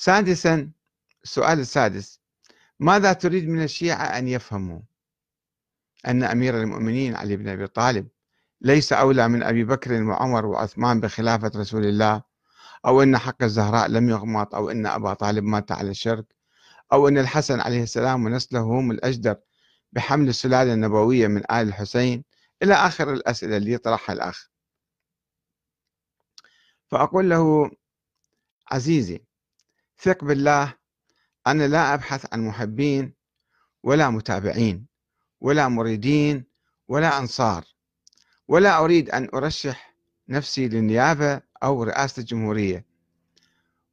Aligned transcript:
سادسا 0.00 0.70
السؤال 1.24 1.60
السادس. 1.60 2.20
ماذا 2.78 3.12
تريد 3.12 3.48
من 3.48 3.62
الشيعة 3.62 4.04
أن 4.04 4.28
يفهموا؟ 4.28 4.80
أن 6.06 6.22
أمير 6.22 6.62
المؤمنين 6.62 7.14
علي 7.16 7.36
بن 7.36 7.48
أبي 7.48 7.66
طالب 7.66 8.08
ليس 8.60 8.92
أولى 8.92 9.28
من 9.28 9.42
أبي 9.42 9.64
بكر 9.64 10.02
وعمر 10.02 10.46
وعثمان 10.46 11.00
بخلافة 11.00 11.50
رسول 11.56 11.86
الله 11.86 12.22
أو 12.86 13.02
أن 13.02 13.18
حق 13.18 13.42
الزهراء 13.42 13.88
لم 13.88 14.08
يغمط 14.10 14.54
أو 14.54 14.70
أن 14.70 14.86
أبا 14.86 15.14
طالب 15.14 15.44
مات 15.44 15.72
على 15.72 15.90
الشرك 15.90 16.34
أو 16.92 17.08
أن 17.08 17.18
الحسن 17.18 17.60
عليه 17.60 17.82
السلام 17.82 18.24
ونسله 18.24 18.60
هم 18.60 18.90
الأجدر 18.90 19.36
بحمل 19.92 20.28
السلالة 20.28 20.74
النبوية 20.74 21.26
من 21.26 21.40
آل 21.40 21.68
الحسين. 21.68 22.24
إلى 22.62 22.74
آخر 22.74 23.12
الأسئلة 23.12 23.56
اللي 23.56 23.72
يطرحها 23.72 24.12
الأخ. 24.12 24.48
فأقول 26.90 27.30
له 27.30 27.70
عزيزي 28.70 29.29
ثق 30.02 30.24
بالله 30.24 30.74
أنا 31.46 31.68
لا 31.68 31.94
أبحث 31.94 32.26
عن 32.32 32.46
محبين 32.46 33.14
ولا 33.82 34.10
متابعين 34.10 34.86
ولا 35.40 35.68
مريدين 35.68 36.44
ولا 36.88 37.18
أنصار 37.18 37.64
ولا 38.48 38.78
أريد 38.78 39.10
أن 39.10 39.28
أرشح 39.34 39.96
نفسي 40.28 40.68
للنيابة 40.68 41.40
أو 41.62 41.82
رئاسة 41.82 42.20
الجمهورية 42.20 42.86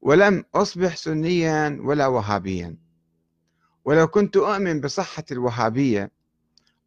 ولم 0.02 0.46
أصبح 0.56 0.96
سنيا 0.96 1.78
ولا 1.82 2.08
وهابيا. 2.08 2.78
ولو 3.86 4.08
كنت 4.08 4.38
أؤمن 4.38 4.82
بصحة 4.82 5.24
الوهابية 5.32 6.12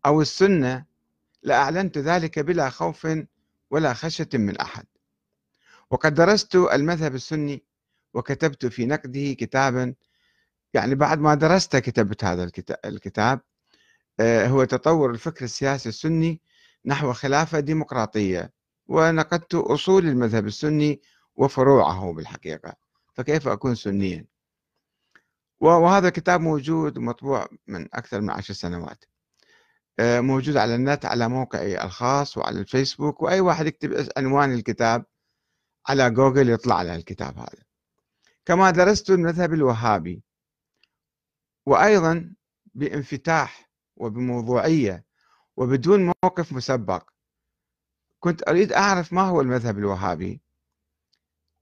أو 0.06 0.20
السنة 0.20 0.84
لأعلنت 1.42 1.98
ذلك 1.98 2.38
بلا 2.38 2.70
خوف 2.70 3.08
ولا 3.70 3.94
خشية 3.94 4.28
من 4.34 4.56
أحد. 4.56 4.86
وقد 5.90 6.14
درست 6.14 6.54
المذهب 6.54 7.14
السني 7.14 7.64
وكتبت 8.14 8.66
في 8.66 8.86
نقده 8.86 9.32
كتابا 9.32 9.94
يعني 10.74 10.94
بعد 10.94 11.18
ما 11.18 11.34
درست 11.34 11.76
كتبت 11.76 12.24
هذا 12.24 12.50
الكتاب 12.84 13.40
آه، 14.20 14.46
هو 14.46 14.64
تطور 14.64 15.10
الفكر 15.10 15.44
السياسي 15.44 15.88
السني 15.88 16.40
نحو 16.86 17.12
خلافة 17.12 17.60
ديمقراطية 17.60 18.52
ونقدت 18.88 19.54
أصول 19.54 20.06
المذهب 20.08 20.46
السني 20.46 21.00
وفروعه 21.36 22.12
بالحقيقة 22.12 22.74
فكيف 23.14 23.48
أكون 23.48 23.74
سنيا؟ 23.74 24.26
وهذا 25.60 26.08
الكتاب 26.08 26.40
موجود 26.40 26.98
ومطبوع 26.98 27.48
من 27.66 27.88
أكثر 27.94 28.20
من 28.20 28.30
عشر 28.30 28.54
سنوات 28.54 29.04
آه، 29.98 30.20
موجود 30.20 30.56
على 30.56 30.74
النت 30.74 31.04
على 31.04 31.28
موقعي 31.28 31.84
الخاص 31.84 32.38
وعلى 32.38 32.60
الفيسبوك 32.60 33.22
وأي 33.22 33.40
واحد 33.40 33.66
يكتب 33.66 34.08
عنوان 34.16 34.52
الكتاب 34.52 35.04
على 35.88 36.10
جوجل 36.10 36.50
يطلع 36.50 36.74
على 36.74 36.96
الكتاب 36.96 37.38
هذا. 37.38 37.69
كما 38.50 38.70
درست 38.70 39.10
المذهب 39.10 39.54
الوهابي. 39.54 40.22
وأيضا 41.66 42.34
بانفتاح 42.74 43.70
وبموضوعية 43.96 45.04
وبدون 45.56 46.12
موقف 46.24 46.52
مسبق. 46.52 47.10
كنت 48.20 48.48
أريد 48.48 48.72
أعرف 48.72 49.12
ما 49.12 49.22
هو 49.22 49.40
المذهب 49.40 49.78
الوهابي. 49.78 50.40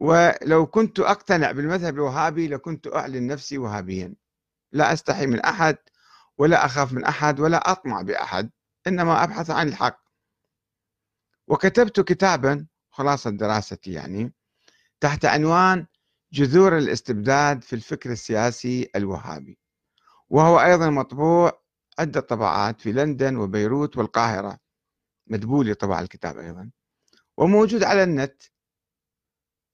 ولو 0.01 0.67
كنت 0.67 1.01
أقتنع 1.01 1.53
بالمذهب 1.53 1.95
الوهابي 1.95 2.49
لكنت 2.49 2.87
أعلن 2.87 3.27
نفسي 3.27 3.59
وهابيا. 3.59 4.15
لا 4.73 4.93
أستحي 4.93 5.27
من 5.27 5.41
أحد 5.41 5.77
ولا 6.39 6.65
أخاف 6.65 6.93
من 6.93 7.05
أحد 7.05 7.41
ولا 7.41 7.73
أطمع 7.73 8.03
بأحد 8.03 8.51
إنما 8.87 9.25
أبحث 9.25 9.51
عن 9.51 9.69
الحق. 9.69 10.01
وكتبت 11.49 12.01
كتابا 12.01 12.67
خلاصة 12.91 13.31
دراستي 13.31 13.93
يعني 13.93 14.33
تحت 15.01 15.25
عنوان 15.25 15.87
جذور 16.33 16.79
الاستبداد 16.79 17.63
في 17.63 17.73
الفكر 17.73 18.13
السياسي 18.13 18.91
الوهابي 18.97 19.59
وهو 20.31 20.61
أيضا 20.61 20.91
مطبوع 20.91 21.63
عدة 21.99 22.21
طبعات 22.21 22.81
في 22.81 22.93
لندن 22.93 23.37
وبيروت 23.37 23.97
والقاهرة 23.97 24.59
مدبولي 25.27 25.75
طبع 25.75 26.01
الكتاب 26.01 26.39
أيضا 26.39 26.71
وموجود 27.37 27.83
على 27.83 28.03
النت 28.03 28.43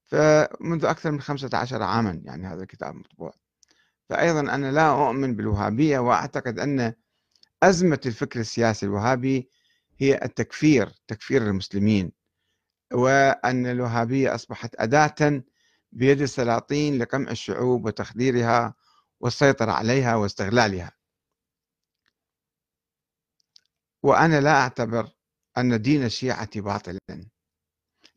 فمنذ 0.03 0.85
أكثر 0.85 1.11
من 1.11 1.21
15 1.21 1.83
عاما 1.83 2.21
يعني 2.25 2.47
هذا 2.47 2.61
الكتاب 2.63 2.95
مطبوع. 2.95 3.33
فأيضا 4.09 4.39
أنا 4.39 4.71
لا 4.71 5.07
أؤمن 5.07 5.35
بالوهابية 5.35 5.99
وأعتقد 5.99 6.59
أن 6.59 6.93
أزمة 7.63 7.99
الفكر 8.05 8.39
السياسي 8.39 8.85
الوهابي 8.85 9.49
هي 9.97 10.19
التكفير 10.23 10.91
تكفير 11.07 11.41
المسلمين 11.41 12.11
وأن 12.93 13.65
الوهابية 13.65 14.35
أصبحت 14.35 14.75
أداة 14.79 15.43
بيد 15.95 16.21
السلاطين 16.21 16.97
لقمع 16.97 17.31
الشعوب 17.31 17.85
وتخديرها 17.85 18.73
والسيطرة 19.19 19.71
عليها 19.71 20.15
واستغلالها. 20.15 20.91
وأنا 24.03 24.41
لا 24.41 24.61
أعتبر 24.61 25.09
أن 25.57 25.81
دين 25.81 26.03
الشيعة 26.03 26.61
باطلا 26.61 26.99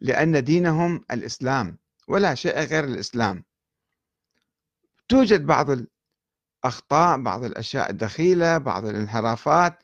لأن 0.01 0.45
دينهم 0.45 1.05
الإسلام 1.11 1.79
ولا 2.09 2.35
شيء 2.35 2.59
غير 2.59 2.85
الإسلام. 2.85 3.45
توجد 5.09 5.47
بعض 5.47 5.67
الأخطاء 6.65 7.23
بعض 7.23 7.45
الأشياء 7.45 7.91
الدخيلة 7.91 8.59
بعض 8.59 8.87
الانحرافات. 8.87 9.83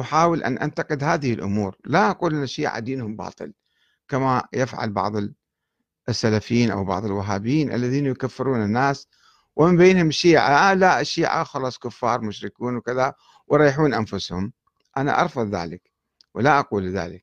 أحاول 0.00 0.42
أن 0.42 0.58
أنتقد 0.58 1.04
هذه 1.04 1.34
الأمور. 1.34 1.76
لا 1.84 2.10
أقول 2.10 2.34
أن 2.34 2.42
الشيعة 2.42 2.78
دينهم 2.78 3.16
باطل 3.16 3.52
كما 4.08 4.48
يفعل 4.52 4.90
بعض 4.90 5.16
السلفيين 6.08 6.70
أو 6.70 6.84
بعض 6.84 7.04
الوهابيين 7.04 7.72
الذين 7.72 8.06
يكفرون 8.06 8.62
الناس 8.62 9.08
ومن 9.56 9.76
بينهم 9.76 10.08
الشيعة 10.08 10.48
آه 10.70 10.74
لا 10.74 11.00
الشيعة 11.00 11.44
خلاص 11.44 11.78
كفار 11.78 12.20
مشركون 12.20 12.76
وكذا 12.76 13.14
وريحون 13.48 13.94
أنفسهم. 13.94 14.52
أنا 14.96 15.20
أرفض 15.22 15.54
ذلك 15.54 15.90
ولا 16.34 16.58
أقول 16.58 16.88
ذلك. 16.88 17.14